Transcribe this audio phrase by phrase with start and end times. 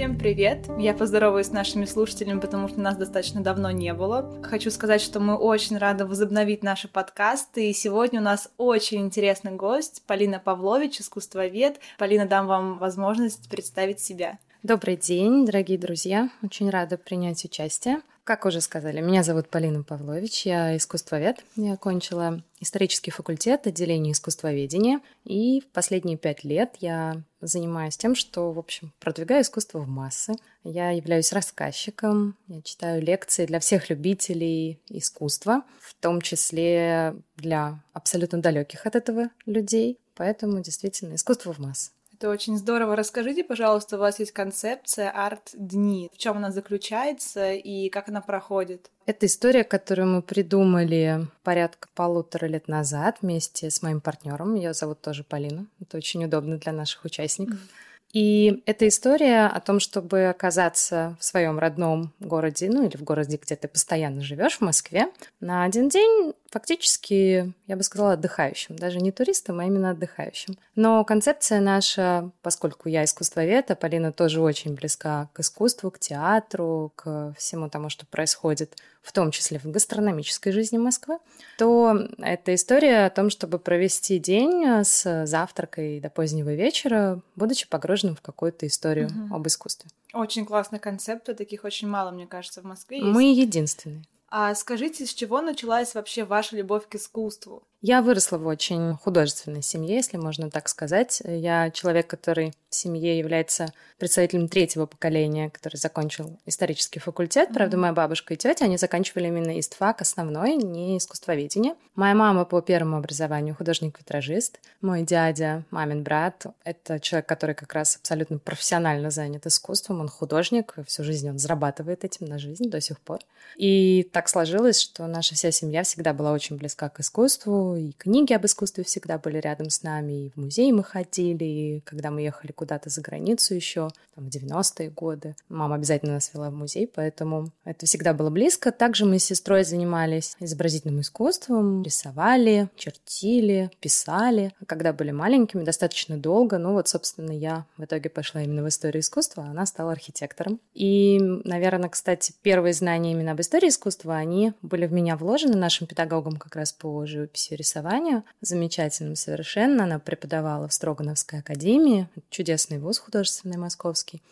[0.00, 0.66] Всем привет!
[0.78, 4.34] Я поздороваюсь с нашими слушателями, потому что нас достаточно давно не было.
[4.42, 9.52] Хочу сказать, что мы очень рады возобновить наши подкасты, и сегодня у нас очень интересный
[9.52, 11.80] гость Полина Павлович, искусствовед.
[11.98, 14.38] Полина, дам вам возможность представить себя.
[14.62, 16.28] Добрый день, дорогие друзья.
[16.42, 18.02] Очень рада принять участие.
[18.24, 21.42] Как уже сказали, меня зовут Полина Павлович, я искусствовед.
[21.56, 28.52] Я окончила исторический факультет отделения искусствоведения, и в последние пять лет я занимаюсь тем, что,
[28.52, 30.34] в общем, продвигаю искусство в массы.
[30.62, 38.42] Я являюсь рассказчиком, я читаю лекции для всех любителей искусства, в том числе для абсолютно
[38.42, 39.98] далеких от этого людей.
[40.16, 41.92] Поэтому действительно искусство в массы.
[42.20, 42.96] Это очень здорово.
[42.96, 46.10] Расскажите, пожалуйста, у вас есть концепция арт-дни.
[46.12, 48.90] В чем она заключается и как она проходит?
[49.06, 54.54] Это история, которую мы придумали порядка полутора лет назад вместе с моим партнером.
[54.54, 55.64] Ее зовут тоже Полина.
[55.80, 57.54] Это очень удобно для наших участников.
[57.54, 57.89] Mm-hmm.
[58.12, 63.38] И это история о том, чтобы оказаться в своем родном городе, ну или в городе,
[63.40, 65.08] где ты постоянно живешь, в Москве,
[65.40, 68.76] на один день фактически, я бы сказала, отдыхающим.
[68.76, 70.58] Даже не туристом, а именно отдыхающим.
[70.74, 76.92] Но концепция наша, поскольку я искусствовед, а Полина тоже очень близка к искусству, к театру,
[76.96, 81.18] к всему тому, что происходит в том числе в гастрономической жизни Москвы,
[81.56, 87.99] то это история о том, чтобы провести день с завтракой до позднего вечера, будучи погруженным
[88.08, 89.36] в какую-то историю угу.
[89.36, 89.90] об искусстве.
[90.12, 92.98] Очень классный концепт, таких очень мало, мне кажется, в Москве.
[92.98, 93.10] Есть.
[93.10, 94.04] Мы единственные.
[94.28, 97.62] А скажите, с чего началась вообще ваша любовь к искусству?
[97.82, 101.22] Я выросла в очень художественной семье, если можно так сказать.
[101.24, 107.48] Я человек, который в семье является представителем третьего поколения, который закончил исторический факультет.
[107.48, 107.54] Mm-hmm.
[107.54, 111.74] Правда, моя бабушка и тетя, они заканчивали именно истфак основной, не искусствоведение.
[111.94, 114.60] Моя мама по первому образованию художник-витражист.
[114.82, 120.00] Мой дядя, мамин брат, это человек, который как раз абсолютно профессионально занят искусством.
[120.00, 123.20] Он художник, всю жизнь он зарабатывает этим на жизнь до сих пор.
[123.56, 128.32] И так сложилось, что наша вся семья всегда была очень близка к искусству, и книги
[128.32, 132.22] об искусстве всегда были рядом с нами, и в музей мы ходили, и когда мы
[132.22, 136.86] ехали куда-то за границу еще, там, в 90-е годы, мама обязательно нас вела в музей,
[136.86, 138.72] поэтому это всегда было близко.
[138.72, 144.52] Также мы с сестрой занимались изобразительным искусством, рисовали, чертили, писали.
[144.66, 149.00] Когда были маленькими, достаточно долго, ну вот, собственно, я в итоге пошла именно в историю
[149.00, 150.60] искусства, а она стала архитектором.
[150.74, 155.86] И, наверное, кстати, первые знания именно об истории искусства, они были в меня вложены нашим
[155.86, 159.84] педагогом как раз по живописи рисованию, замечательным совершенно.
[159.84, 164.22] Она преподавала в Строгановской академии, чудесный вуз художественный московский.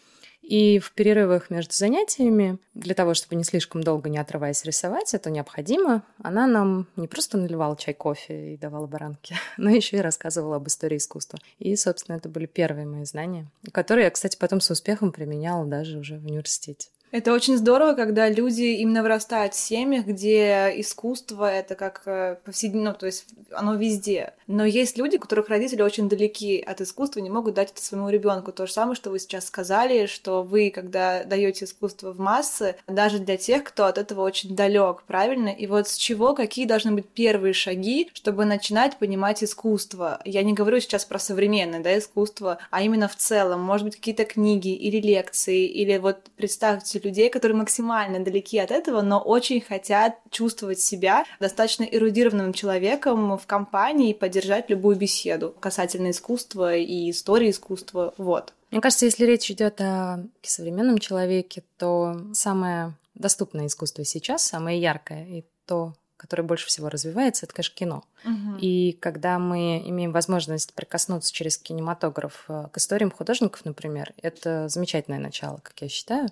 [0.48, 5.28] И в перерывах между занятиями, для того, чтобы не слишком долго не отрываясь рисовать, это
[5.28, 10.56] необходимо, она нам не просто наливала чай, кофе и давала баранки, но еще и рассказывала
[10.56, 11.38] об истории искусства.
[11.58, 15.98] И, собственно, это были первые мои знания, которые я, кстати, потом с успехом применяла даже
[15.98, 16.88] уже в университете.
[17.10, 22.90] Это очень здорово, когда люди именно вырастают в семьях, где искусство это как э, повседневно,
[22.90, 24.34] ну, то есть оно везде.
[24.46, 28.10] Но есть люди, у которых родители очень далеки от искусства, не могут дать это своему
[28.10, 28.52] ребенку.
[28.52, 33.18] То же самое, что вы сейчас сказали, что вы, когда даете искусство в массы, даже
[33.18, 35.48] для тех, кто от этого очень далек, правильно?
[35.48, 40.20] И вот с чего, какие должны быть первые шаги, чтобы начинать понимать искусство?
[40.24, 43.62] Я не говорю сейчас про современное да, искусство, а именно в целом.
[43.62, 48.70] Может быть, какие-то книги или лекции, или вот представьте количество людей, которые максимально далеки от
[48.70, 55.54] этого, но очень хотят чувствовать себя достаточно эрудированным человеком в компании и поддержать любую беседу
[55.60, 58.14] касательно искусства и истории искусства.
[58.18, 58.52] Вот.
[58.70, 65.26] Мне кажется, если речь идет о современном человеке, то самое доступное искусство сейчас, самое яркое
[65.26, 68.04] и то, которое больше всего развивается, это, конечно, кино.
[68.24, 68.58] Угу.
[68.60, 75.20] И когда мы имеем возможность прикоснуться через кинематограф э, к историям художников, например, это замечательное
[75.20, 76.28] начало, как я считаю.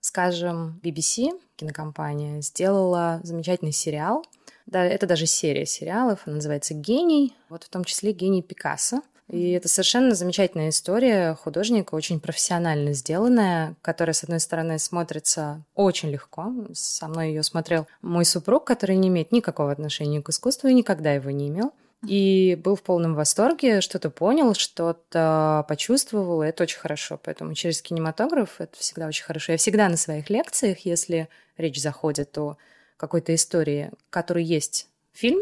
[0.00, 4.24] Скажем, BBC, кинокомпания, сделала замечательный сериал.
[4.66, 9.02] Да, это даже серия сериалов, она называется «Гений», вот в том числе «Гений Пикассо».
[9.28, 16.10] И это совершенно замечательная история художника, очень профессионально сделанная, которая, с одной стороны, смотрится очень
[16.10, 16.50] легко.
[16.72, 21.12] Со мной ее смотрел мой супруг, который не имеет никакого отношения к искусству и никогда
[21.12, 21.72] его не имел
[22.06, 27.20] и был в полном восторге, что-то понял, что-то почувствовал, и это очень хорошо.
[27.22, 29.52] Поэтому через кинематограф это всегда очень хорошо.
[29.52, 32.56] Я всегда на своих лекциях, если речь заходит о
[32.96, 35.40] какой-то истории, которой есть фильм,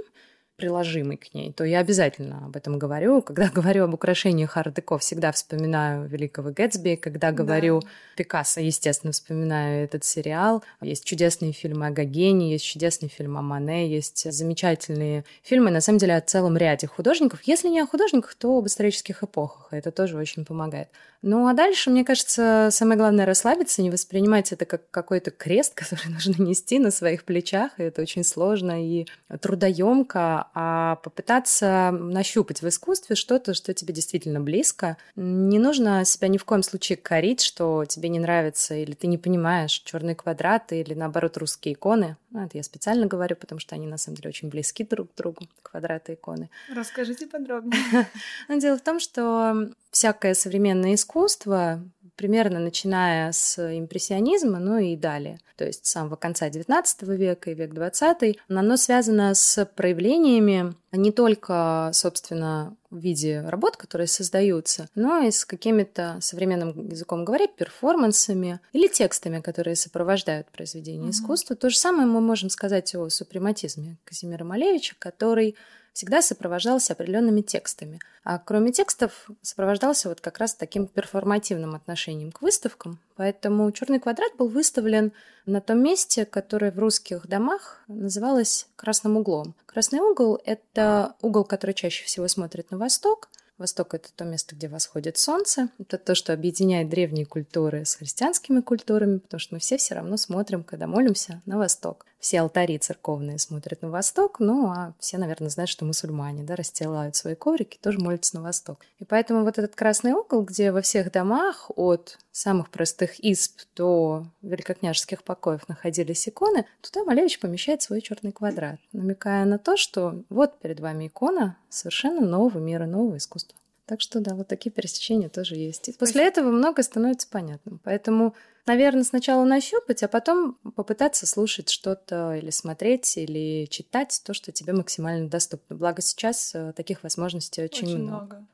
[0.56, 3.22] приложимый к ней, то я обязательно об этом говорю.
[3.22, 6.96] Когда говорю об украшениях арт-деко, всегда вспоминаю великого Гэтсби.
[6.96, 7.88] Когда говорю да.
[8.16, 10.64] Пикассо, естественно, вспоминаю этот сериал.
[10.80, 15.98] Есть чудесные фильмы о Гогене, есть чудесный фильм о Мане, есть замечательные фильмы, на самом
[15.98, 17.40] деле, о целом ряде художников.
[17.44, 19.68] Если не о художниках, то об исторических эпохах.
[19.70, 20.88] Это тоже очень помогает.
[21.22, 26.08] Ну а дальше, мне кажется, самое главное расслабиться, не воспринимать это как какой-то крест, который
[26.08, 27.72] нужно нести на своих плечах.
[27.78, 29.06] И это очень сложно и
[29.40, 34.96] трудоемко, а попытаться нащупать в искусстве что-то, что тебе действительно близко.
[35.16, 39.18] Не нужно себя ни в коем случае корить, что тебе не нравится, или ты не
[39.18, 42.16] понимаешь черные квадраты, или наоборот русские иконы.
[42.30, 45.16] Ну, это я специально говорю, потому что они на самом деле очень близки друг к
[45.16, 46.50] другу, квадраты иконы.
[46.74, 47.80] Расскажите подробнее.
[48.48, 51.82] Но дело в том, что всякое современное искусство,
[52.16, 56.84] примерно начиная с импрессионизма, ну и далее, то есть с самого конца XIX
[57.14, 64.06] века и век XX, оно связано с проявлениями не только, собственно, в виде работ, которые
[64.06, 71.10] создаются, но и с какими-то, современным языком говоря, перформансами или текстами, которые сопровождают произведение mm-hmm.
[71.10, 71.56] искусства.
[71.56, 75.56] То же самое мы можем сказать о супрематизме Казимира Малевича, который
[75.96, 78.00] всегда сопровождался определенными текстами.
[78.22, 82.98] А кроме текстов сопровождался вот как раз таким перформативным отношением к выставкам.
[83.16, 85.12] Поэтому черный квадрат был выставлен
[85.46, 89.54] на том месте, которое в русских домах называлось красным углом.
[89.64, 94.68] Красный угол— это угол, который чаще всего смотрит на восток, Восток— это то место, где
[94.68, 95.70] восходит солнце.
[95.78, 100.18] Это то, что объединяет древние культуры с христианскими культурами, потому что мы все все равно
[100.18, 102.04] смотрим, когда молимся, на восток.
[102.26, 107.14] Все алтари церковные смотрят на восток, ну а все, наверное, знают, что мусульмане да, расстилают
[107.14, 108.80] свои коврики, тоже молятся на восток.
[108.98, 114.26] И поэтому вот этот красный угол, где во всех домах от самых простых исп до
[114.42, 120.58] великокняжеских покоев находились иконы, туда Малевич помещает свой черный квадрат, намекая на то, что вот
[120.58, 123.56] перед вами икона совершенно нового мира, нового искусства.
[123.86, 125.88] Так что да, вот такие пересечения тоже есть.
[125.88, 127.80] И после этого многое становится понятным.
[127.84, 128.34] Поэтому,
[128.66, 134.72] наверное, сначала нащупать, а потом попытаться слушать что-то или смотреть, или читать то, что тебе
[134.72, 135.76] максимально доступно.
[135.76, 138.36] Благо сейчас э, таких возможностей очень, очень много.
[138.36, 138.46] много.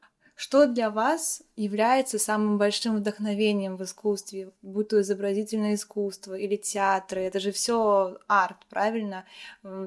[0.43, 7.21] Что для вас является самым большим вдохновением в искусстве, будь то изобразительное искусство или театры?
[7.21, 9.25] Это же все арт, правильно?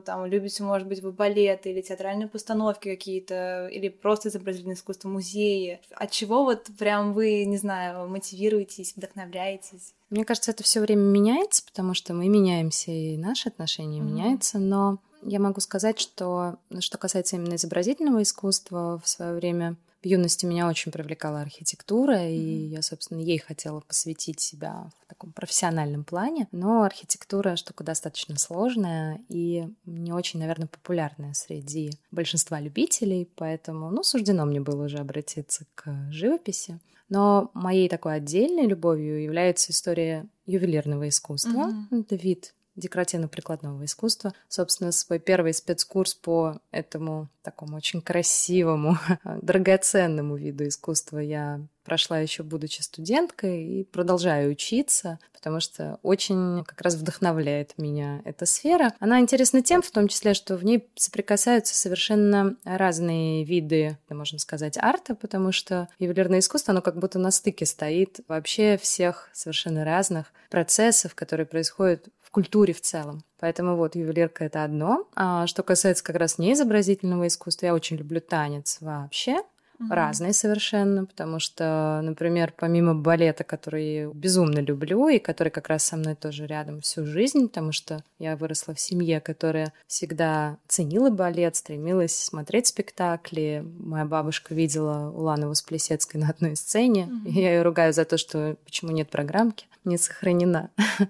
[0.06, 5.82] Там любите, может быть, вы балеты или театральные постановки какие-то, или просто изобразительное искусство, музеи.
[5.92, 9.94] От чего вот прям вы, не знаю, мотивируетесь, вдохновляетесь?
[10.10, 14.04] Мне кажется, это все время меняется, потому что мы меняемся, и наши отношения mm-hmm.
[14.04, 19.76] меняются, но я могу сказать, что что касается именно изобразительного искусства, в свое время
[20.06, 22.36] в юности меня очень привлекала архитектура, mm-hmm.
[22.36, 26.48] и я, собственно, ей хотела посвятить себя в таком профессиональном плане.
[26.52, 34.04] Но архитектура штука достаточно сложная и не очень, наверное, популярная среди большинства любителей, поэтому, ну,
[34.04, 36.80] суждено мне было уже обратиться к живописи.
[37.10, 41.74] Но моей такой отдельной любовью является история ювелирного искусства.
[41.92, 42.02] Mm-hmm.
[42.02, 44.34] Это вид декоративно-прикладного искусства.
[44.48, 48.98] Собственно, свой первый спецкурс по этому такому очень красивому,
[49.42, 56.82] драгоценному виду искусства я прошла еще будучи студенткой и продолжаю учиться, потому что очень как
[56.82, 58.94] раз вдохновляет меня эта сфера.
[59.00, 64.78] Она интересна тем, в том числе, что в ней соприкасаются совершенно разные виды, можно сказать,
[64.78, 70.34] арта, потому что ювелирное искусство, оно как будто на стыке стоит вообще всех совершенно разных
[70.50, 73.24] процессов, которые происходят культуре в целом.
[73.40, 75.08] Поэтому вот ювелирка это одно.
[75.16, 79.36] А что касается как раз неизобразительного искусства, я очень люблю танец вообще.
[79.36, 79.88] Mm-hmm.
[79.90, 85.96] Разные совершенно, потому что, например, помимо балета, который безумно люблю и который как раз со
[85.96, 91.56] мной тоже рядом всю жизнь, потому что я выросла в семье, которая всегда ценила балет,
[91.56, 93.66] стремилась смотреть спектакли.
[93.80, 97.30] Моя бабушка видела Уланову с Плесецкой на одной сцене, mm-hmm.
[97.30, 100.70] и я ее ругаю за то, что почему нет программки, не сохранена.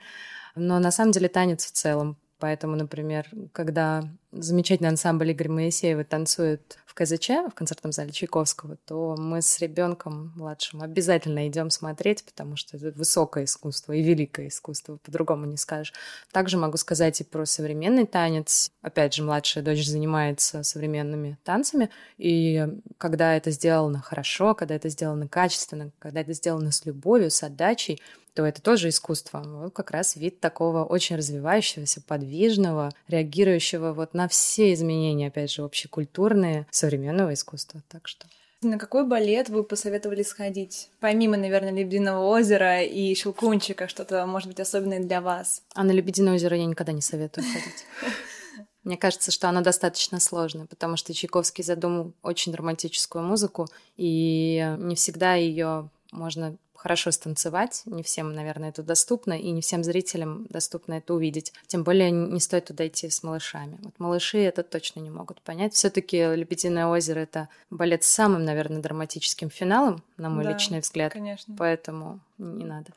[0.55, 2.17] Но на самом деле танец в целом.
[2.38, 9.15] Поэтому, например, когда замечательный ансамбль Игоря Моисеева танцует в КЗЧ, в концертном зале Чайковского, то
[9.17, 14.97] мы с ребенком младшим обязательно идем смотреть, потому что это высокое искусство и великое искусство,
[14.97, 15.93] по-другому не скажешь.
[16.33, 18.69] Также могу сказать и про современный танец.
[18.81, 25.29] Опять же, младшая дочь занимается современными танцами, и когда это сделано хорошо, когда это сделано
[25.29, 28.01] качественно, когда это сделано с любовью, с отдачей,
[28.36, 29.42] то это тоже искусство.
[29.46, 35.63] Вот как раз вид такого очень развивающегося, подвижного, реагирующего вот на все изменения, опять же,
[35.63, 37.82] общекультурные, современного искусства.
[37.89, 38.27] Так что...
[38.62, 40.89] На какой балет вы посоветовали сходить?
[41.00, 45.62] Помимо, наверное, Лебединого озера и Щелкунчика, что-то, может быть, особенное для вас?
[45.74, 47.86] А на Лебединое озеро я никогда не советую ходить.
[48.84, 54.96] Мне кажется, что она достаточно сложная, потому что Чайковский задумал очень романтическую музыку, и не
[54.96, 57.82] всегда ее можно хорошо станцевать.
[57.86, 61.51] Не всем, наверное, это доступно, и не всем зрителям доступно это увидеть.
[61.65, 63.80] Тем более не стоит туда идти с малышами.
[63.82, 65.74] Вот малыши это точно не могут понять.
[65.74, 70.82] все таки «Лебединое озеро»— это балет с самым, наверное, драматическим финалом, на мой да, личный
[70.82, 71.12] взгляд.
[71.12, 71.56] Конечно.
[71.58, 72.92] Поэтому не надо.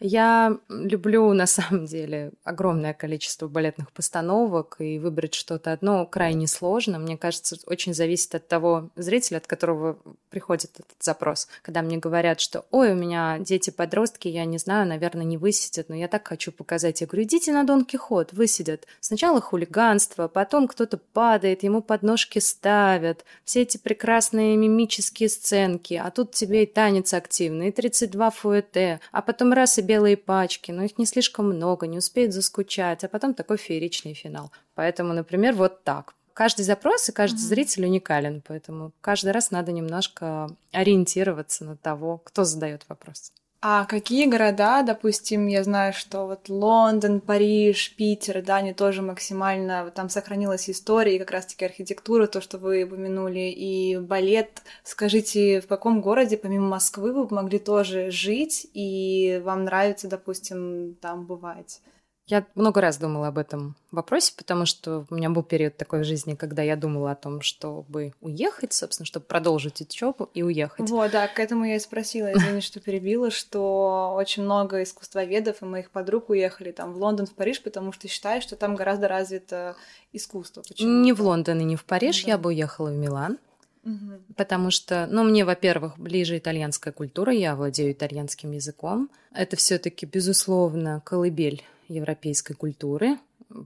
[0.00, 6.98] Я люблю, на самом деле, огромное количество балетных постановок, и выбрать что-то одно крайне сложно.
[6.98, 9.98] Мне кажется, очень зависит от того зрителя, от которого
[10.30, 11.48] приходит этот запрос.
[11.62, 15.94] Когда мне говорят, что «Ой, у меня дети-подростки, я не знаю, наверное, не высидят, но
[15.94, 17.00] я так хочу показать».
[17.00, 18.86] Я говорю, идите на Дон Кихот, высидят.
[19.00, 26.32] Сначала хулиганство, потом кто-то падает, ему подножки ставят, все эти прекрасные мимические сценки, а тут
[26.32, 28.30] тебе и танец активный, и 32
[28.74, 33.04] фуэте, а потом раз и белые пачки, но их не слишком много, не успеют заскучать,
[33.04, 34.50] а потом такой фееричный финал.
[34.74, 36.14] Поэтому, например, вот так.
[36.32, 37.48] Каждый запрос и каждый mm-hmm.
[37.48, 43.32] зритель уникален, поэтому каждый раз надо немножко ориентироваться на того, кто задает вопрос.
[43.66, 49.90] А какие города, допустим, я знаю, что вот Лондон, Париж, Питер, да, они тоже максимально,
[49.90, 54.60] там сохранилась история, и как раз-таки архитектура, то, что вы упомянули, и балет.
[54.82, 61.24] Скажите, в каком городе, помимо Москвы, вы могли тоже жить, и вам нравится, допустим, там
[61.24, 61.80] бывать?
[62.26, 66.04] Я много раз думала об этом вопросе, потому что у меня был период такой в
[66.04, 70.88] жизни, когда я думала о том, чтобы уехать, собственно, чтобы продолжить учебу и уехать.
[70.88, 75.66] Вот, да, к этому я и спросила, извини, что перебила, что очень много искусствоведов и
[75.66, 79.76] моих подруг уехали там в Лондон, в Париж, потому что считают, что там гораздо развито
[80.14, 80.62] искусство.
[80.66, 81.02] Почему?
[81.02, 82.32] Не в Лондон и не в Париж, да.
[82.32, 83.38] я бы уехала в Милан.
[83.84, 84.34] Угу.
[84.36, 89.10] Потому что, ну, мне, во-первых, ближе итальянская культура, я владею итальянским языком.
[89.34, 93.18] Это все-таки, безусловно, колыбель европейской культуры,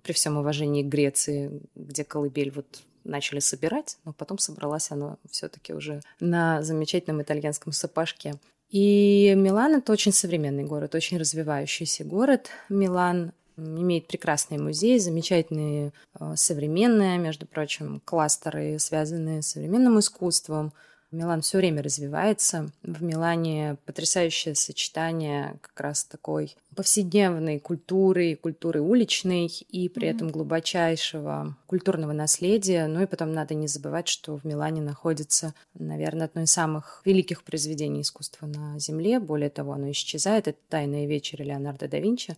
[0.03, 2.67] при всем уважении к Греции, где колыбель вот
[3.05, 8.35] начали собирать, но потом собралась она все-таки уже на замечательном итальянском сапожке.
[8.71, 12.51] И Милан это очень современный город, очень развивающийся город.
[12.69, 20.73] Милан имеет прекрасные музеи, замечательные э, современные, между прочим, кластеры, связанные с современным искусством,
[21.11, 22.71] Милан все время развивается.
[22.83, 30.15] В Милане потрясающее сочетание как раз такой повседневной культуры, культуры уличной и при mm-hmm.
[30.15, 32.87] этом глубочайшего культурного наследия.
[32.87, 37.43] Ну и потом надо не забывать, что в Милане находится, наверное, одно из самых великих
[37.43, 39.19] произведений искусства на Земле.
[39.19, 40.47] Более того, оно исчезает.
[40.47, 42.37] Это «Тайная вечеря» Леонардо да Винчи.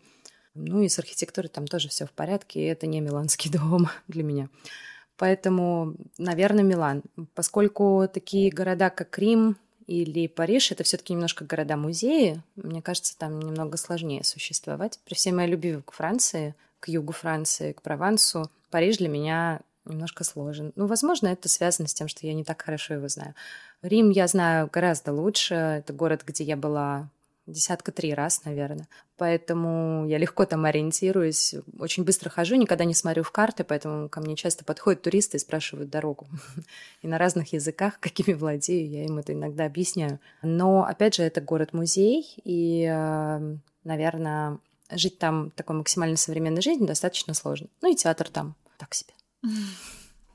[0.54, 4.22] Ну и с архитектурой там тоже все в порядке, и это не миланский дом для
[4.22, 4.48] меня.
[5.20, 7.02] Поэтому, наверное, Милан.
[7.34, 13.76] Поскольку такие города, как Рим или Париж, это все-таки немножко города-музеи, мне кажется, там немного
[13.76, 14.98] сложнее существовать.
[15.04, 20.24] При всей моей любви к Франции, к югу Франции, к Провансу, Париж для меня немножко
[20.24, 20.72] сложен.
[20.74, 23.34] Ну, возможно, это связано с тем, что я не так хорошо его знаю.
[23.82, 25.54] Рим я знаю гораздо лучше.
[25.54, 27.10] Это город, где я была
[27.50, 28.88] десятка три раз, наверное.
[29.16, 34.20] Поэтому я легко там ориентируюсь, очень быстро хожу, никогда не смотрю в карты, поэтому ко
[34.20, 36.26] мне часто подходят туристы и спрашивают дорогу.
[37.02, 40.20] И на разных языках, какими владею, я им это иногда объясняю.
[40.42, 44.58] Но, опять же, это город-музей, и, э, наверное,
[44.90, 47.68] жить там такой максимально современной жизнью достаточно сложно.
[47.82, 49.12] Ну и театр там так себе.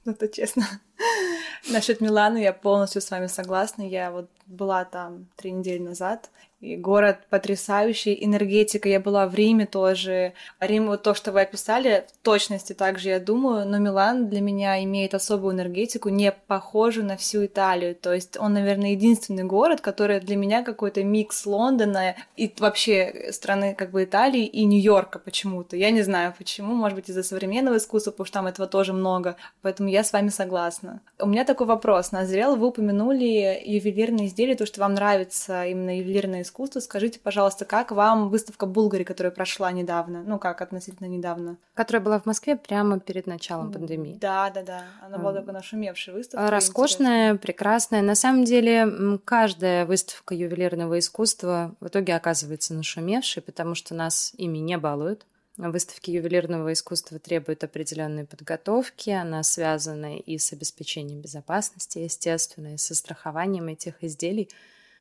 [0.06, 0.68] Это честно.
[1.70, 3.84] Насчет Милана я полностью с вами согласна.
[3.84, 6.30] Я вот была там три недели назад,
[6.62, 8.88] и город потрясающий, энергетика.
[8.90, 10.34] Я была в Риме тоже.
[10.60, 14.84] Рим, вот то, что вы описали, в точности также я думаю, но Милан для меня
[14.84, 17.96] имеет особую энергетику, не похожую на всю Италию.
[17.96, 23.76] То есть он, наверное, единственный город, который для меня какой-то микс Лондона и вообще страны
[23.76, 25.76] как бы Италии и Нью-Йорка почему-то.
[25.76, 29.36] Я не знаю почему, может быть из-за современного искусства, потому что там этого тоже много.
[29.62, 30.85] Поэтому я с вами согласна.
[31.20, 32.12] У меня такой вопрос.
[32.12, 36.80] Назрел, вы упомянули ювелирные изделия, то, что вам нравится именно ювелирное искусство.
[36.80, 40.24] Скажите, пожалуйста, как вам выставка Булгари, которая прошла недавно?
[40.26, 41.58] Ну, как относительно недавно?
[41.74, 44.18] Которая была в Москве прямо перед началом пандемии.
[44.20, 44.84] Да, да, да.
[45.06, 46.50] Она была такой нашумевшая выставка.
[46.50, 47.38] Роскошная, интересная.
[47.38, 48.02] прекрасная.
[48.02, 54.58] На самом деле, каждая выставка ювелирного искусства в итоге оказывается нашумевшей, потому что нас ими
[54.58, 55.26] не балуют.
[55.58, 59.10] Выставки ювелирного искусства требуют определенной подготовки.
[59.10, 64.50] Она связана и с обеспечением безопасности, естественно, и со страхованием этих изделий.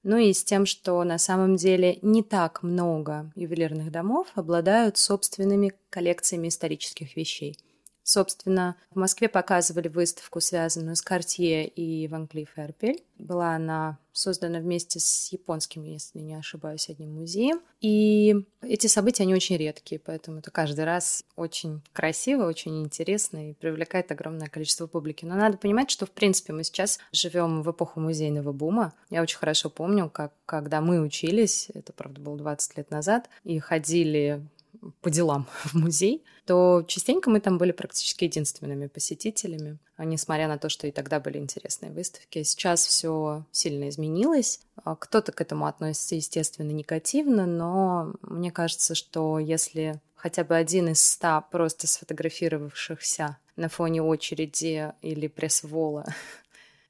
[0.05, 5.73] Ну и с тем, что на самом деле не так много ювелирных домов обладают собственными
[5.91, 7.59] коллекциями исторических вещей.
[8.05, 13.03] Собственно, в Москве показывали выставку, связанную с Картье и Ван Клифф Эрпель.
[13.19, 17.61] Была она создана вместе с японским, если не ошибаюсь, одним музеем.
[17.81, 23.55] И эти события, они очень редкие, поэтому это каждый раз очень красиво, очень интересно и
[23.55, 25.25] привлекает огромное количество публики.
[25.25, 28.93] Но надо понимать, что, в принципе, мы сейчас живем в эпоху музейного бума.
[29.11, 33.59] Я очень хорошо помню, как когда мы учились, это, правда, было 20 лет назад, и
[33.59, 34.47] ходили
[35.01, 40.59] по делам в музей, то частенько мы там были практически единственными посетителями, а несмотря на
[40.59, 42.43] то, что и тогда были интересные выставки.
[42.43, 44.61] Сейчас все сильно изменилось.
[44.83, 50.89] А кто-то к этому относится, естественно, негативно, но мне кажется, что если хотя бы один
[50.89, 56.07] из ста просто сфотографировавшихся на фоне очереди или пресс-вола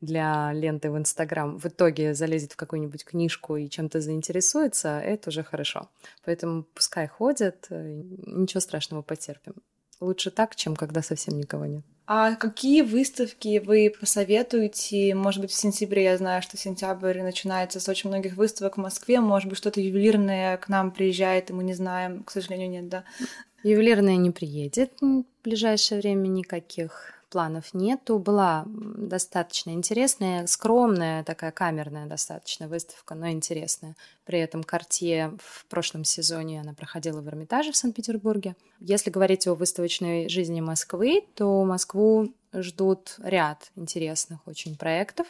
[0.04, 5.42] для ленты в Инстаграм в итоге залезет в какую-нибудь книжку и чем-то заинтересуется, это уже
[5.42, 5.88] хорошо.
[6.24, 9.54] Поэтому пускай ходят, э, ничего страшного потерпим.
[10.00, 11.84] Лучше так, чем когда совсем никого нет.
[12.06, 15.14] А какие выставки вы посоветуете?
[15.14, 19.20] Может быть, в сентябре, я знаю, что сентябрь начинается с очень многих выставок в Москве.
[19.20, 22.22] Может быть, что-то ювелирное к нам приезжает, и мы не знаем.
[22.24, 23.04] К сожалению, нет, да?
[23.62, 28.20] Ювелирное не приедет в ближайшее время никаких планов нету.
[28.20, 33.96] Была достаточно интересная, скромная, такая камерная достаточно выставка, но интересная.
[34.24, 38.54] При этом Картье в прошлом сезоне она проходила в Эрмитаже в Санкт-Петербурге.
[38.78, 45.26] Если говорить о выставочной жизни Москвы, то Москву ждут ряд интересных очень проектов.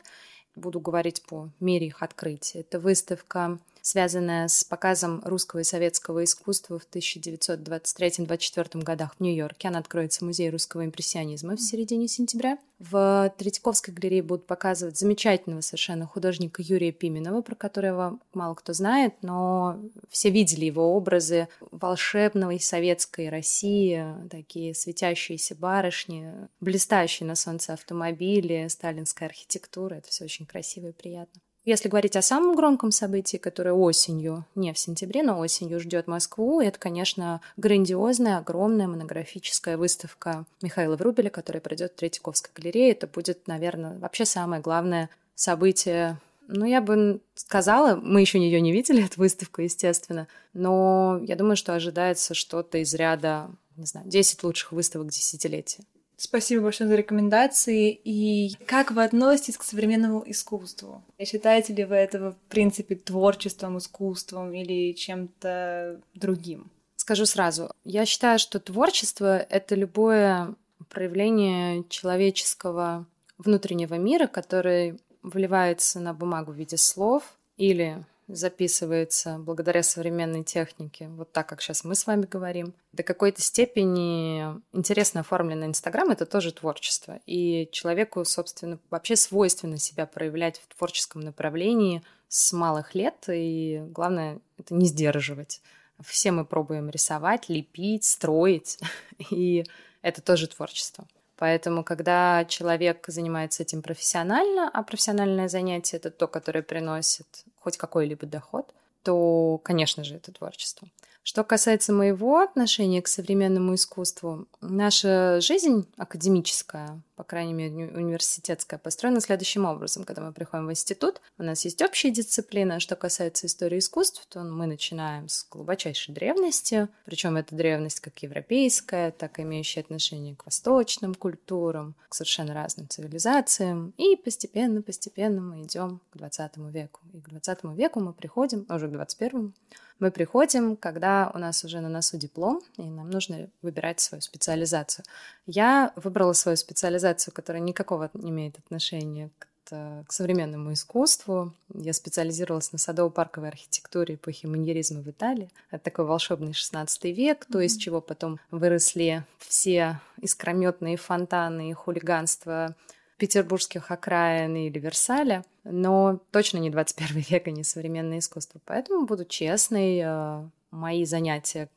[0.56, 2.60] Буду говорить по мере их открытия.
[2.60, 9.68] Это выставка связанная с показом русского и советского искусства в 1923-24 годах в Нью-Йорке.
[9.68, 12.56] Она откроется в Музее русского импрессионизма в середине сентября.
[12.78, 19.16] В Третьяковской галерее будут показывать замечательного совершенно художника Юрия Пименова, про которого мало кто знает,
[19.20, 28.66] но все видели его образы волшебной советской России, такие светящиеся барышни, блистающие на солнце автомобили,
[28.68, 29.96] сталинская архитектура.
[29.96, 31.42] Это все очень красиво и приятно.
[31.64, 36.60] Если говорить о самом громком событии, которое осенью, не в сентябре, но осенью ждет Москву,
[36.60, 42.92] это, конечно, грандиозная, огромная монографическая выставка Михаила Врубеля, которая пройдет в Третьяковской галерее.
[42.92, 48.70] Это будет, наверное, вообще самое главное событие ну, я бы сказала, мы еще ее не
[48.70, 54.42] видели, эту выставку, естественно, но я думаю, что ожидается что-то из ряда, не знаю, 10
[54.42, 55.84] лучших выставок десятилетия.
[56.16, 57.90] Спасибо большое за рекомендации.
[58.04, 61.02] И как вы относитесь к современному искусству?
[61.22, 66.70] Считаете ли вы это, в принципе, творчеством, искусством или чем-то другим?
[66.96, 70.54] Скажу сразу, я считаю, что творчество— это любое
[70.88, 80.44] проявление человеческого внутреннего мира, который вливается на бумагу в виде слов или записывается благодаря современной
[80.44, 82.74] технике, вот так, как сейчас мы с вами говорим.
[82.92, 87.20] До какой-то степени интересно оформленный Инстаграм— это тоже творчество.
[87.26, 94.38] И человеку, собственно, вообще свойственно себя проявлять в творческом направлении с малых лет, и главное—
[94.58, 95.60] это не сдерживать.
[96.02, 98.78] Все мы пробуем рисовать, лепить, строить,
[99.30, 99.64] и
[100.02, 101.06] это тоже творчество.
[101.36, 107.26] Поэтому, когда человек занимается этим профессионально, а профессиональное занятие это то, которое приносит
[107.64, 108.72] хоть какой-либо доход,
[109.02, 110.88] то, конечно же, это творчество.
[111.22, 119.20] Что касается моего отношения к современному искусству, наша жизнь академическая, по крайней мере, университетская, построена
[119.20, 120.04] следующим образом.
[120.04, 122.80] Когда мы приходим в институт, у нас есть общие дисциплины.
[122.80, 129.10] Что касается истории искусств, то мы начинаем с глубочайшей древности, причем эта древность как европейская,
[129.10, 133.94] так и имеющая отношение к восточным культурам, к совершенно разным цивилизациям.
[133.96, 137.00] И постепенно-постепенно мы идем к 20 веку.
[137.12, 139.54] И к 20 веку мы приходим, а уже к 21
[140.00, 145.04] мы приходим, когда у нас уже на носу диплом, и нам нужно выбирать свою специализацию.
[145.46, 151.54] Я выбрала свою специализацию, которая никакого не имеет отношения к к современному искусству.
[151.72, 155.50] Я специализировалась на садово-парковой архитектуре эпохи маньеризма в Италии.
[155.70, 162.76] Это такой волшебный 16 век, то из чего потом выросли все искрометные фонтаны и хулиганство
[163.16, 168.60] петербургских окраин или Версаля, но точно не 21 век и не современное искусство.
[168.64, 171.68] Поэтому буду честной, э, мои занятия,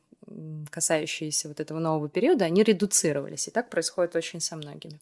[0.70, 4.98] касающиеся вот этого нового периода, они редуцировались, и так происходит очень со многими.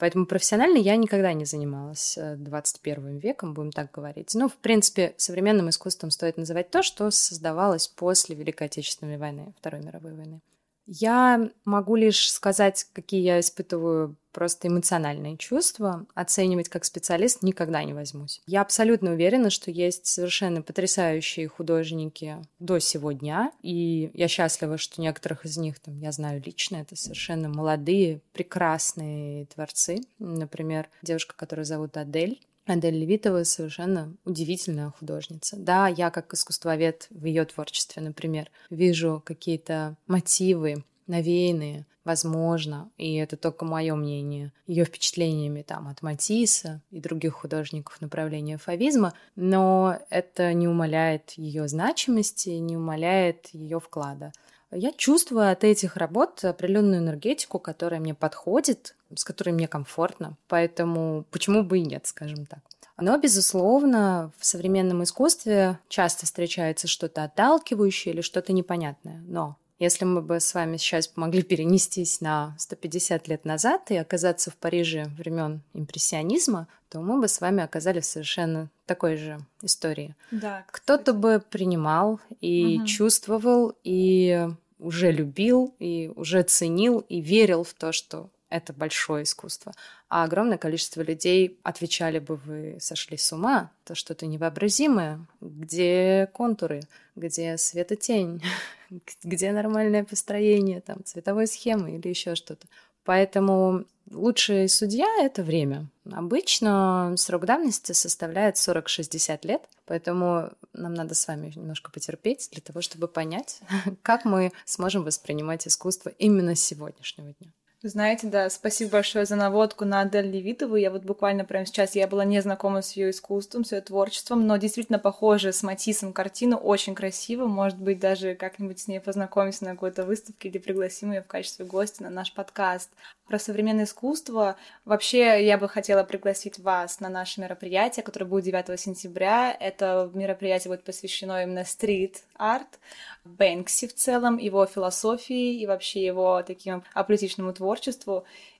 [0.00, 4.34] Поэтому профессионально я никогда не занималась 21 э, веком, будем так говорить.
[4.34, 9.82] Но, в принципе, современным искусством стоит называть то, что создавалось после Великой Отечественной войны, Второй
[9.82, 10.40] мировой войны.
[10.86, 16.06] Я могу лишь сказать, какие я испытываю просто эмоциональные чувства.
[16.14, 18.40] Оценивать как специалист никогда не возьмусь.
[18.46, 25.00] Я абсолютно уверена, что есть совершенно потрясающие художники до сего дня, и я счастлива, что
[25.00, 26.76] некоторых из них там я знаю лично.
[26.76, 30.00] Это совершенно молодые, прекрасные творцы.
[30.18, 32.40] Например, девушка, которую зовут Адель,
[32.70, 35.56] Адель Левитова совершенно удивительная художница.
[35.56, 43.36] Да, я как искусствовед в ее творчестве, например, вижу какие-то мотивы, навеянные, возможно, и это
[43.36, 50.52] только мое мнение, ее впечатлениями там от Матисса и других художников направления фавизма, но это
[50.54, 54.32] не умаляет ее значимости, не умаляет ее вклада.
[54.72, 61.24] Я чувствую от этих работ определенную энергетику, которая мне подходит, с которой мне комфортно, поэтому
[61.30, 62.60] почему бы и нет, скажем так.
[63.00, 69.22] Но, безусловно, в современном искусстве часто встречается что-то отталкивающее или что-то непонятное.
[69.26, 74.50] Но если мы бы с вами сейчас могли перенестись на 150 лет назад и оказаться
[74.50, 80.14] в Париже времен импрессионизма, то мы бы с вами оказались в совершенно такой же истории.
[80.30, 80.64] Да.
[80.70, 82.86] Кто-то бы принимал и угу.
[82.86, 89.72] чувствовал, и уже любил, и уже ценил, и верил в то, что это большое искусство.
[90.08, 95.24] А огромное количество людей отвечали бы, вы сошли с ума, то что-то невообразимое.
[95.40, 96.82] Где контуры,
[97.16, 98.42] где светотень,
[99.24, 102.66] где нормальное построение, там, цветовой схемы или еще что-то.
[103.04, 105.86] Поэтому лучший судья— это время.
[106.12, 112.80] Обычно срок давности составляет 40-60 лет, поэтому нам надо с вами немножко потерпеть для того,
[112.80, 113.60] чтобы понять,
[114.02, 117.52] как мы сможем воспринимать искусство именно сегодняшнего дня.
[117.82, 120.76] Знаете, да, спасибо большое за наводку на Адель Левитову.
[120.76, 124.46] Я вот буквально прямо сейчас, я была не знакома с ее искусством, с ее творчеством,
[124.46, 127.46] но действительно похожа с Матисом картина, очень красиво.
[127.46, 131.64] Может быть, даже как-нибудь с ней познакомимся на какой-то выставке или пригласим ее в качестве
[131.64, 132.90] гостя на наш подкаст.
[133.26, 134.56] Про современное искусство.
[134.84, 139.56] Вообще, я бы хотела пригласить вас на наше мероприятие, которое будет 9 сентября.
[139.58, 142.78] Это мероприятие будет посвящено именно стрит-арт,
[143.24, 147.69] Бэнкси в целом, его философии и вообще его таким аполитичному творчеству.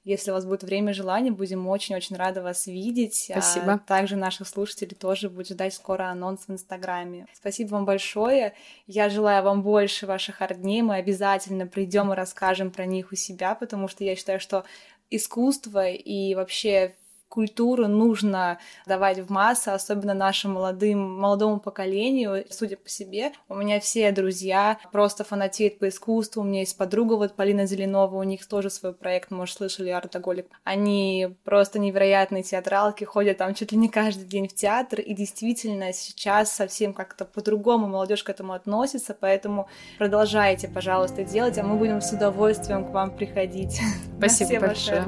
[0.05, 3.31] Если у вас будет время и желание, будем очень-очень рады вас видеть.
[3.35, 3.73] А Спасибо.
[3.75, 7.27] А также наших слушателей тоже будет ждать скоро анонс в Инстаграме.
[7.35, 8.55] Спасибо вам большое.
[8.87, 10.83] Я желаю вам больше ваших арт-дней.
[10.83, 14.65] Мы обязательно придем и расскажем про них у себя, потому что я считаю, что
[15.11, 16.95] искусство и вообще
[17.31, 22.45] культуру нужно давать в массы, особенно нашему молодым, молодому поколению.
[22.51, 26.43] Судя по себе, у меня все друзья просто фанатеют по искусству.
[26.43, 30.47] У меня есть подруга, вот Полина Зеленова, у них тоже свой проект, может, слышали, Артоголик.
[30.65, 35.93] Они просто невероятные театралки, ходят там чуть ли не каждый день в театр, и действительно
[35.93, 42.01] сейчас совсем как-то по-другому молодежь к этому относится, поэтому продолжайте, пожалуйста, делать, а мы будем
[42.01, 43.81] с удовольствием к вам приходить.
[44.19, 45.05] Спасибо большое.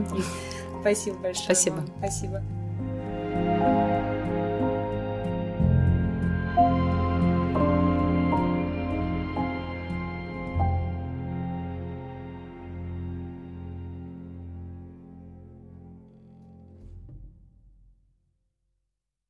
[0.83, 1.45] Спасибо большое.
[1.45, 1.75] Спасибо.
[1.77, 1.87] Вам.
[1.99, 2.62] Спасибо.